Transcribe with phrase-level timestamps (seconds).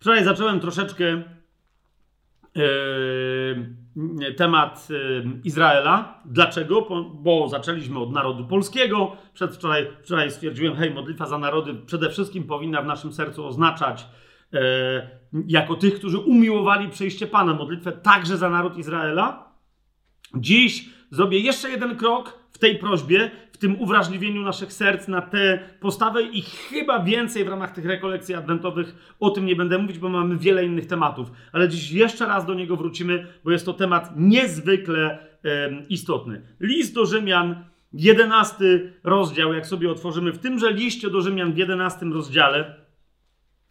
[0.00, 1.22] Wczoraj zacząłem troszeczkę
[2.54, 6.22] yy, temat yy, Izraela.
[6.24, 6.82] Dlaczego?
[6.82, 9.16] Bo, bo zaczęliśmy od narodu polskiego.
[9.34, 14.06] Przedwczoraj wczoraj stwierdziłem, hej, modlitwa za narody przede wszystkim powinna w naszym sercu oznaczać
[14.52, 14.60] yy,
[15.46, 19.52] jako tych, którzy umiłowali przejście Pana, modlitwę także za naród Izraela.
[20.34, 25.58] Dziś zrobię jeszcze jeden krok w tej prośbie, w tym uwrażliwieniu naszych serc na tę
[25.80, 30.08] postawę i chyba więcej w ramach tych rekolekcji adwentowych o tym nie będę mówić, bo
[30.08, 31.32] mamy wiele innych tematów.
[31.52, 36.42] Ale dziś jeszcze raz do niego wrócimy, bo jest to temat niezwykle e, istotny.
[36.60, 42.06] List do Rzymian, 11 rozdział, jak sobie otworzymy, w tymże liście do Rzymian w 11
[42.06, 42.74] rozdziale,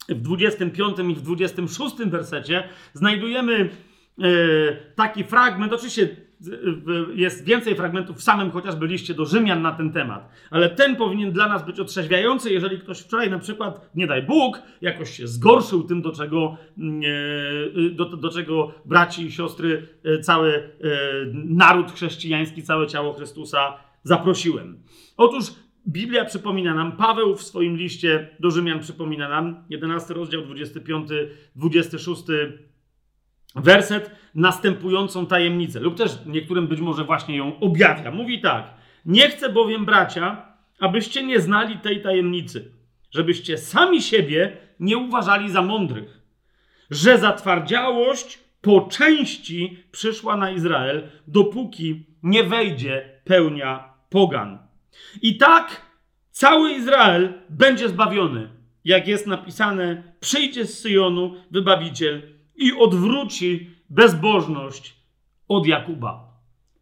[0.10, 3.70] w 25 i w 26 wersecie znajdujemy
[4.20, 4.28] e,
[4.96, 6.27] taki fragment, oczywiście
[7.16, 11.32] jest więcej fragmentów w samym chociażby liście do Rzymian na ten temat, ale ten powinien
[11.32, 15.84] dla nas być otrzeźwiający, jeżeli ktoś wczoraj na przykład, nie daj Bóg, jakoś się zgorszył
[15.84, 17.02] tym, do czego, mm,
[17.88, 20.70] e, do, do czego braci i siostry, e, cały e,
[21.34, 23.74] naród chrześcijański, całe ciało Chrystusa
[24.04, 24.84] zaprosiłem.
[25.18, 25.46] Otóż
[25.88, 31.10] Biblia przypomina nam, Paweł w swoim liście do Rzymian przypomina nam, 11 rozdział, 25,
[31.56, 32.24] 26
[33.58, 38.12] werset następującą tajemnicę, lub też niektórym być może właśnie ją objawia.
[38.12, 38.74] Mówi tak:
[39.06, 42.72] Nie chcę bowiem, bracia, abyście nie znali tej tajemnicy,
[43.12, 46.22] żebyście sami siebie nie uważali za mądrych,
[46.92, 54.60] że zatwardziałość po części przyszła na Izrael, dopóki nie wejdzie pełnia pogan.
[55.22, 55.82] I tak
[56.32, 58.50] cały Izrael będzie zbawiony.
[58.86, 64.96] Jak jest napisane, przyjdzie z Syjonu wybawiciel i odwróci bezbożność
[65.48, 66.28] od Jakuba.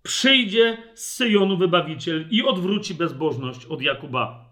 [0.03, 4.45] Przyjdzie z Syjonu wybawiciel i odwróci bezbożność od Jakuba.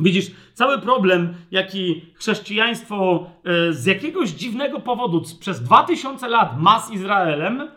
[0.00, 6.90] Widzisz, cały problem, jaki chrześcijaństwo e, z jakiegoś dziwnego powodu przez 2000 lat ma z
[6.90, 7.68] Izraelem,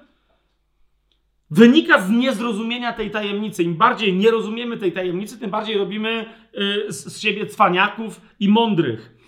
[1.51, 3.63] wynika z niezrozumienia tej tajemnicy.
[3.63, 6.25] Im bardziej nie rozumiemy tej tajemnicy, tym bardziej robimy
[6.87, 9.22] e, z siebie cwaniaków i mądrych.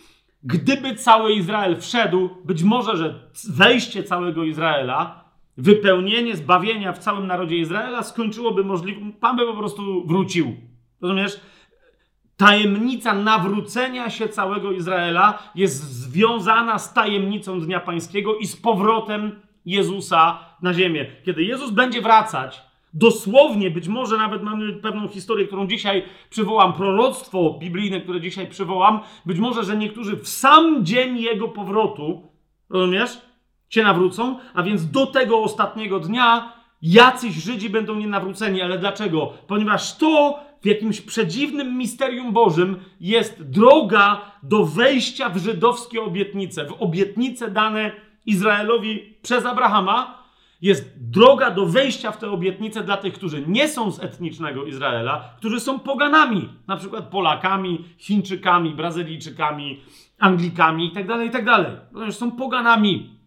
[0.45, 5.25] Gdyby cały Izrael wszedł, być może, że wejście całego Izraela,
[5.57, 9.01] wypełnienie zbawienia w całym narodzie Izraela skończyłoby możliwe.
[9.19, 10.55] Pan by po prostu wrócił.
[11.01, 11.39] Rozumiesz?
[12.37, 20.39] Tajemnica nawrócenia się całego Izraela jest związana z tajemnicą Dnia Pańskiego i z powrotem Jezusa
[20.61, 21.05] na ziemię.
[21.25, 22.61] Kiedy Jezus będzie wracać,
[22.95, 28.99] Dosłownie, być może nawet mamy pewną historię, którą dzisiaj przywołam, proroctwo biblijne, które dzisiaj przywołam.
[29.25, 32.31] Być może, że niektórzy w sam dzień jego powrotu,
[32.69, 33.21] rozumiesz,
[33.69, 38.61] się nawrócą, a więc do tego ostatniego dnia jacyś Żydzi będą nienawróceni.
[38.61, 39.33] Ale dlaczego?
[39.47, 46.81] Ponieważ to w jakimś przedziwnym misterium Bożym jest droga do wejścia w żydowskie obietnice, w
[46.81, 47.91] obietnice dane
[48.25, 50.24] Izraelowi przez Abrahama,
[50.61, 55.33] jest droga do wejścia w tę obietnicę dla tych, którzy nie są z etnicznego Izraela,
[55.37, 59.81] którzy są poganami, na przykład Polakami, Chińczykami, Brazylijczykami,
[60.19, 61.77] Anglikami itd., tak itd.
[61.93, 63.19] Tak są poganami.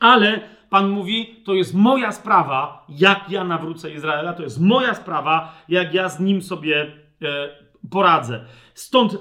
[0.00, 5.54] Ale Pan mówi, to jest moja sprawa, jak ja nawrócę Izraela, to jest moja sprawa,
[5.68, 6.82] jak ja z nim sobie
[7.22, 7.48] e,
[7.90, 8.44] poradzę.
[8.74, 9.18] Stąd,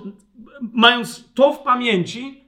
[0.73, 2.43] mając to w pamięci,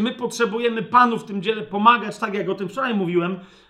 [0.00, 3.40] my potrzebujemy Panu w tym dziele pomagać, tak jak o tym wczoraj mówiłem,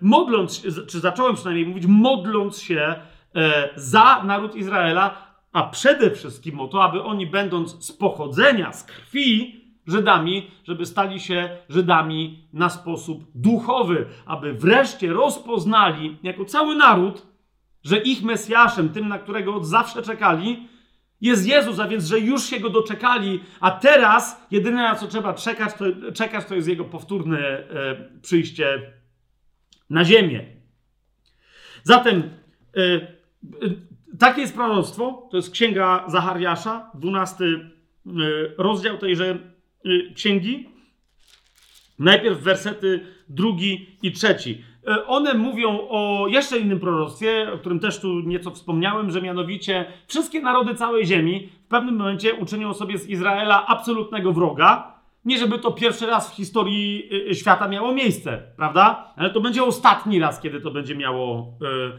[0.00, 2.94] modląc, czy zacząłem przynajmniej mówić, modląc się
[3.34, 8.84] e, za naród Izraela, a przede wszystkim o to, aby oni, będąc z pochodzenia, z
[8.84, 17.26] krwi Żydami, żeby stali się Żydami na sposób duchowy, aby wreszcie rozpoznali jako cały naród,
[17.84, 20.68] że ich Mesjaszem, tym, na którego od zawsze czekali,
[21.20, 25.34] jest Jezus, a więc, że już się go doczekali, a teraz jedyne na co trzeba
[25.34, 27.64] czekać, to, czekać, to jest jego powtórne e,
[28.22, 28.92] przyjście
[30.04, 30.44] ziemię.
[31.82, 32.22] Zatem
[32.74, 33.08] yy,
[34.18, 39.38] takie jest proroctwo, to jest księga Zachariasza, 12 yy, rozdział tejże
[40.14, 40.68] księgi.
[41.98, 44.64] Najpierw wersety drugi i trzeci.
[45.06, 50.40] One mówią o jeszcze innym proroctwie, o którym też tu nieco wspomniałem, że mianowicie wszystkie
[50.40, 54.97] narody całej ziemi w pewnym momencie uczynią sobie z Izraela absolutnego wroga,
[55.28, 59.14] nie, żeby to pierwszy raz w historii y, y, świata miało miejsce, prawda?
[59.16, 61.54] Ale to będzie ostatni raz, kiedy to będzie miało,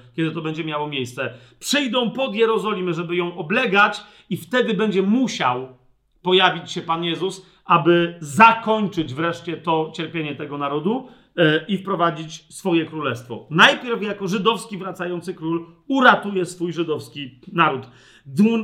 [0.10, 1.34] y, kiedy to będzie miało miejsce.
[1.60, 5.68] Przyjdą pod Jerozolimę, żeby ją oblegać, i wtedy będzie musiał
[6.22, 11.08] pojawić się Pan Jezus, aby zakończyć wreszcie to cierpienie tego narodu
[11.68, 13.48] i wprowadzić swoje królestwo.
[13.50, 17.88] Najpierw jako żydowski wracający król uratuje swój żydowski naród.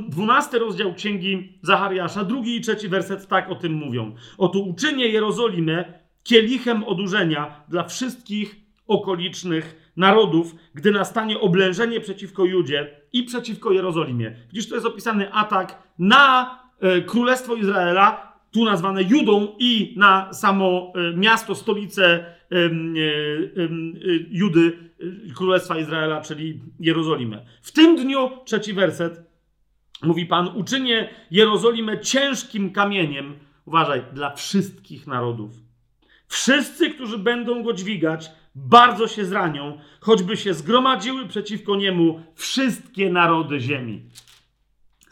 [0.08, 4.14] Dwunasty rozdział księgi Zachariasza, drugi i trzeci werset tak o tym mówią.
[4.38, 5.84] Oto uczynię Jerozolimę
[6.22, 14.36] kielichem odurzenia dla wszystkich okolicznych narodów, gdy nastanie oblężenie przeciwko Judzie i przeciwko Jerozolimie.
[14.48, 20.92] Widzisz, to jest opisany atak na e, Królestwo Izraela, tu nazwane Judą, i na samo
[20.94, 22.35] e, miasto, stolicę e, e,
[24.30, 27.46] Judy, e, Królestwa Izraela, czyli Jerozolimę.
[27.62, 29.22] W tym dniu, trzeci werset,
[30.02, 33.34] mówi Pan, uczynię Jerozolimę ciężkim kamieniem,
[33.64, 35.50] uważaj, dla wszystkich narodów.
[36.28, 43.60] Wszyscy, którzy będą go dźwigać, bardzo się zranią, choćby się zgromadziły przeciwko niemu wszystkie narody
[43.60, 44.02] ziemi.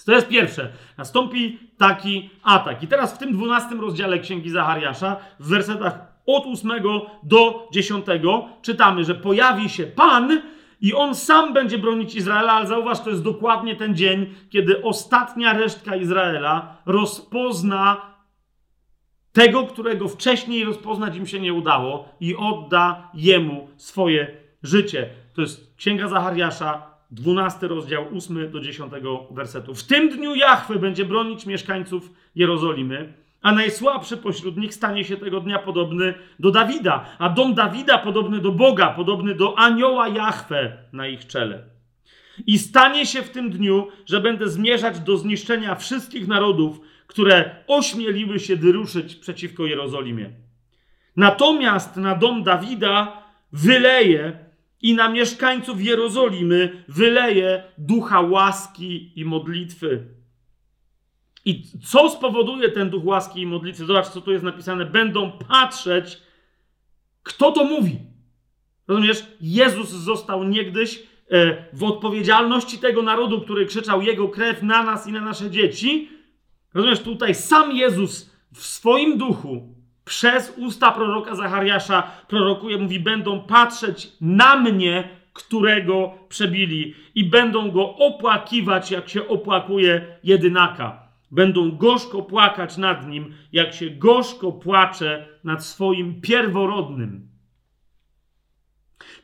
[0.06, 0.72] To jest pierwsze.
[0.98, 2.82] Nastąpi taki atak.
[2.82, 6.70] I teraz w tym dwunastym rozdziale Księgi Zachariasza, w wersetach od 8
[7.22, 8.06] do 10
[8.62, 10.42] czytamy, że pojawi się Pan
[10.80, 15.52] i on sam będzie bronić Izraela, ale zauważ, to jest dokładnie ten dzień, kiedy ostatnia
[15.52, 18.14] resztka Izraela rozpozna
[19.32, 25.10] tego, którego wcześniej rozpoznać im się nie udało i odda jemu swoje życie.
[25.34, 28.92] To jest Księga Zachariasza, 12 rozdział, 8 do 10
[29.30, 29.74] wersetu.
[29.74, 33.12] W tym dniu Jahwe będzie bronić mieszkańców Jerozolimy,
[33.44, 38.40] a najsłabszy pośród nich stanie się tego dnia podobny do Dawida, a dom Dawida podobny
[38.40, 41.64] do Boga, podobny do anioła Jahwe na ich czele.
[42.46, 48.40] I stanie się w tym dniu, że będę zmierzać do zniszczenia wszystkich narodów, które ośmieliły
[48.40, 50.30] się wyruszyć przeciwko Jerozolimie.
[51.16, 54.38] Natomiast na dom Dawida wyleje
[54.82, 60.04] i na mieszkańców Jerozolimy wyleje ducha łaski i modlitwy.
[61.44, 63.84] I co spowoduje ten duch łaski i modlitwy?
[63.84, 64.86] Zobacz, co tu jest napisane.
[64.86, 66.18] Będą patrzeć,
[67.22, 67.98] kto to mówi.
[68.88, 69.26] Rozumiesz?
[69.40, 75.12] Jezus został niegdyś e, w odpowiedzialności tego narodu, który krzyczał Jego krew na nas i
[75.12, 76.08] na nasze dzieci,
[76.74, 79.74] Rozumiesz, tutaj sam Jezus w swoim duchu
[80.04, 87.96] przez usta proroka Zachariasza prorokuje, mówi, będą patrzeć na mnie, którego przebili i będą go
[87.96, 91.03] opłakiwać, jak się opłakuje jedynaka.
[91.34, 97.28] Będą gorzko płakać nad nim, jak się gorzko płacze nad swoim pierworodnym.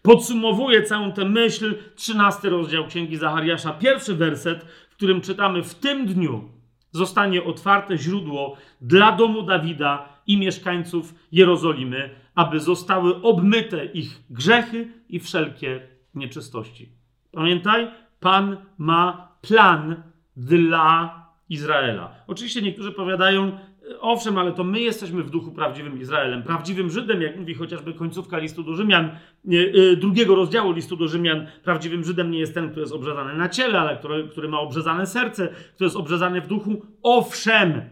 [0.03, 6.07] Podsumowuje całą tę myśl 13 rozdział Księgi Zachariasza, pierwszy werset, w którym czytamy w tym
[6.07, 6.49] dniu
[6.91, 15.21] zostanie otwarte źródło dla domu Dawida i mieszkańców Jerozolimy, aby zostały obmyte ich grzechy i
[15.21, 16.89] wszelkie nieczystości.
[17.33, 17.91] Pamiętaj,
[18.21, 20.03] Pan ma plan
[20.37, 21.20] dla
[21.51, 22.15] Izraela.
[22.27, 23.59] Oczywiście niektórzy powiadają,
[24.01, 28.39] Owszem, ale to my jesteśmy w duchu prawdziwym Izraelem, prawdziwym Żydem, jak mówi chociażby końcówka
[28.39, 29.11] listu do Rzymian,
[29.53, 31.47] y, drugiego rozdziału listu do Rzymian.
[31.65, 35.07] Prawdziwym Żydem nie jest ten, który jest obrzezany na ciele, ale który, który ma obrzezane
[35.07, 36.87] serce, który jest obrzezany w duchu.
[37.03, 37.83] Owszem,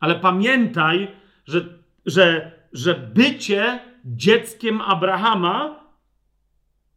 [0.00, 1.08] ale pamiętaj,
[1.44, 1.60] że,
[2.06, 5.80] że, że bycie dzieckiem Abrahama,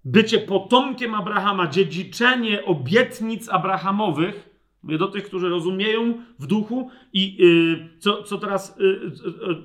[0.05, 4.54] bycie potomkiem Abrahama, dziedziczenie obietnic Abrahamowych,
[4.85, 9.11] Mówię do tych, którzy rozumieją w duchu i yy, co, co, teraz, yy,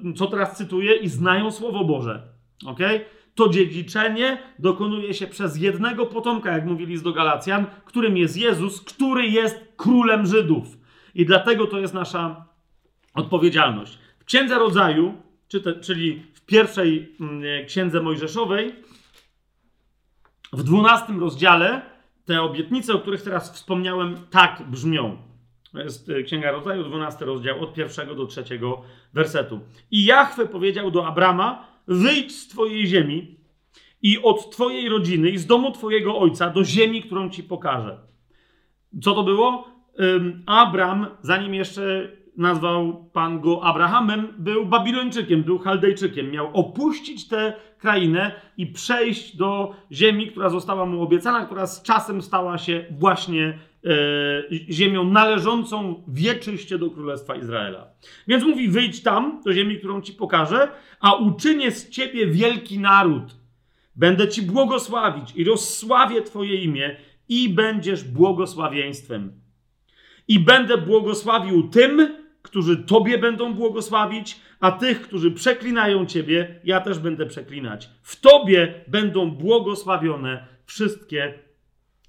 [0.05, 2.23] yy, co teraz cytuję i znają Słowo Boże.
[2.67, 3.01] Okay?
[3.35, 8.81] To dziedziczenie dokonuje się przez jednego potomka, jak mówili z do Galacjan, którym jest Jezus,
[8.81, 10.79] który jest królem Żydów.
[11.15, 12.45] I dlatego to jest nasza
[13.15, 13.99] odpowiedzialność.
[14.19, 15.15] W Księdze Rodzaju,
[15.49, 18.75] czy te, czyli w pierwszej mm, Księdze Mojżeszowej,
[20.53, 21.90] w dwunastym rozdziale
[22.31, 25.17] te obietnice, o których teraz wspomniałem, tak brzmią.
[25.73, 28.83] To jest e, Księga Rodzaju, 12 rozdział, od pierwszego do trzeciego
[29.13, 29.61] wersetu.
[29.91, 33.37] I Jahwe powiedział do Abrama, wyjdź z twojej ziemi
[34.03, 37.99] i od twojej rodziny i z domu twojego ojca do ziemi, którą ci pokażę.
[39.03, 39.69] Co to było?
[40.47, 46.31] Abram, zanim jeszcze nazwał Pan go Abrahamem, był Babilończykiem, był Chaldejczykiem.
[46.31, 52.23] Miał opuścić tę krainę i przejść do ziemi, która została mu obiecana, która z czasem
[52.23, 57.87] stała się właśnie e, ziemią należącą wieczyście do Królestwa Izraela.
[58.29, 60.69] Więc mówi: wyjdź tam, do ziemi, którą ci pokażę,
[61.01, 63.37] a uczynię z ciebie wielki naród.
[63.97, 66.97] Będę ci błogosławić i rozsławię twoje imię
[67.29, 69.33] i będziesz błogosławieństwem.
[70.29, 76.99] I będę błogosławił tym, którzy Tobie będą błogosławić, a tych, którzy przeklinają Ciebie, ja też
[76.99, 77.91] będę przeklinać.
[78.03, 81.35] W Tobie będą błogosławione wszystkie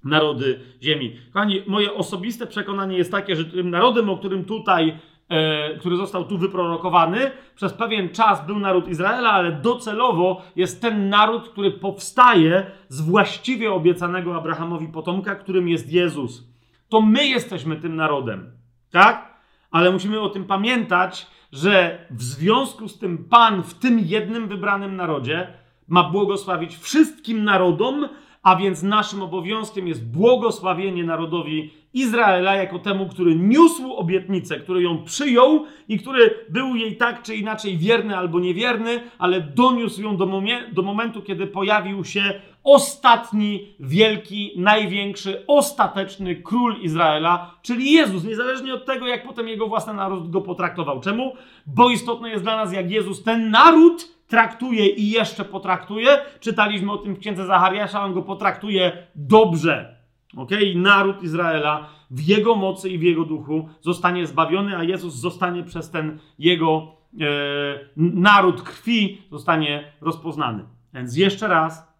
[0.03, 1.15] narody ziemi.
[1.33, 6.25] Kochani, moje osobiste przekonanie jest takie, że tym narodem, o którym tutaj, e, który został
[6.25, 12.65] tu wyprorokowany, przez pewien czas był naród Izraela, ale docelowo jest ten naród, który powstaje
[12.87, 16.51] z właściwie obiecanego Abrahamowi potomka, którym jest Jezus.
[16.89, 18.51] To my jesteśmy tym narodem,
[18.91, 19.30] tak?
[19.71, 24.95] Ale musimy o tym pamiętać, że w związku z tym Pan w tym jednym wybranym
[24.95, 25.47] narodzie
[25.87, 28.09] ma błogosławić wszystkim narodom,
[28.43, 35.03] a więc naszym obowiązkiem jest błogosławienie narodowi Izraela jako temu, który niósł obietnicę, który ją
[35.03, 40.41] przyjął i który był jej tak czy inaczej wierny albo niewierny, ale doniósł ją do,
[40.71, 48.85] do momentu, kiedy pojawił się ostatni, wielki, największy, ostateczny król Izraela, czyli Jezus, niezależnie od
[48.85, 51.01] tego, jak potem jego własny naród go potraktował.
[51.01, 51.33] Czemu?
[51.65, 56.17] Bo istotne jest dla nas, jak Jezus ten naród traktuje i jeszcze potraktuje.
[56.39, 60.00] Czytaliśmy o tym w księdze Zachariasza, on go potraktuje dobrze.
[60.35, 60.73] Okay?
[60.75, 65.89] Naród Izraela w jego mocy i w jego duchu zostanie zbawiony, a Jezus zostanie przez
[65.89, 67.25] ten jego e,
[67.97, 70.65] naród krwi zostanie rozpoznany.
[70.93, 71.93] Więc jeszcze raz,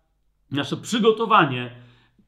[0.52, 1.72] nasze przygotowanie,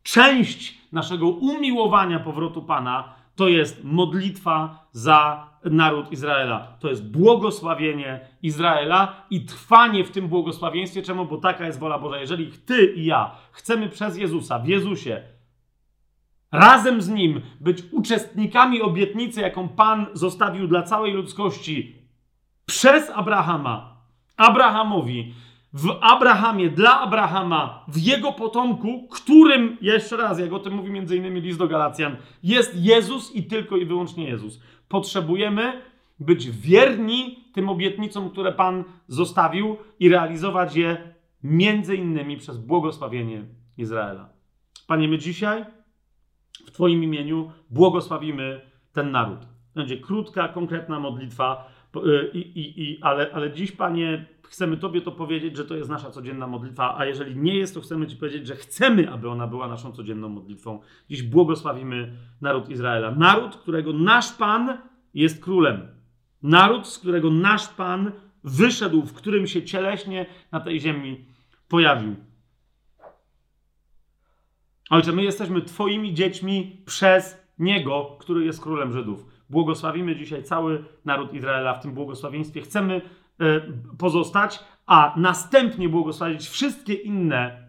[0.04, 6.78] część naszego umiłowania powrotu Pana to jest modlitwa za naród Izraela.
[6.80, 11.02] To jest błogosławienie Izraela i trwanie w tym błogosławieństwie.
[11.02, 11.26] Czemu?
[11.26, 12.20] Bo taka jest wola Boża.
[12.20, 15.22] Jeżeli ty i ja chcemy przez Jezusa, w Jezusie,
[16.54, 21.96] razem z Nim być uczestnikami obietnicy, jaką Pan zostawił dla całej ludzkości
[22.66, 23.98] przez Abrahama,
[24.38, 25.34] Abrahamowi,
[25.74, 31.42] w Abrahamie, dla Abrahama, w jego potomku, którym, jeszcze raz, jak o tym mówi innymi
[31.42, 34.62] list do Galacjan, jest Jezus i tylko i wyłącznie Jezus.
[34.88, 35.82] Potrzebujemy
[36.20, 43.44] być wierni tym obietnicom, które Pan zostawił i realizować je między innymi przez błogosławienie
[43.78, 44.30] Izraela.
[44.88, 45.66] Panie, my dzisiaj
[46.66, 48.62] w Twoim imieniu błogosławimy
[48.94, 49.40] ten naród.
[49.76, 55.12] Będzie krótka, konkretna modlitwa, y, i, i, i, ale, ale dziś, Panie, chcemy Tobie to
[55.12, 58.48] powiedzieć, że to jest nasza codzienna modlitwa, a jeżeli nie jest, to chcemy Ci powiedzieć,
[58.48, 60.80] że chcemy, aby ona była naszą codzienną modlitwą.
[61.10, 63.12] Dziś błogosławimy naród Izraela.
[63.12, 64.78] Naród, którego nasz Pan
[65.14, 65.88] jest królem.
[66.44, 68.12] Naród, z którego nasz Pan
[68.44, 71.26] wyszedł, w którym się cieleśnie na tej ziemi
[71.68, 72.16] pojawił.
[74.94, 79.26] Ojcze, my jesteśmy Twoimi dziećmi przez Niego, który jest królem Żydów.
[79.50, 82.62] Błogosławimy dzisiaj cały naród Izraela w tym błogosławieństwie.
[82.62, 83.02] Chcemy
[83.40, 83.62] e,
[83.98, 87.68] pozostać, a następnie błogosławić wszystkie inne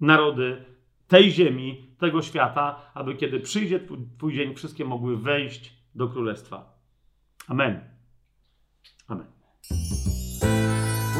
[0.00, 0.64] narody
[1.08, 3.80] tej ziemi, tego świata, aby kiedy przyjdzie
[4.18, 6.78] Twój, dzień, wszystkie mogły wejść do królestwa.
[7.48, 7.80] Amen.
[9.08, 9.26] Amen.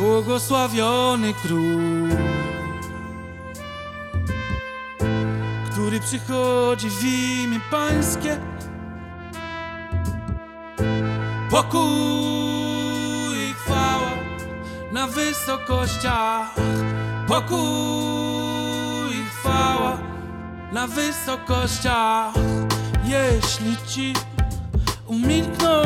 [0.00, 2.41] Błogosławiony król,
[5.92, 8.38] który przychodzi w imię Pańskie.
[11.50, 11.80] Pokój
[13.50, 14.10] i chwała
[14.92, 16.54] na wysokościach.
[17.28, 17.58] Pokój
[19.10, 19.98] i chwała
[20.72, 22.34] na wysokościach.
[23.04, 24.12] Jeśli ci
[25.06, 25.82] umilkną,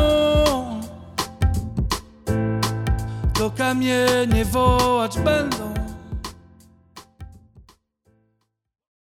[3.39, 5.86] to kamienie wołać będą.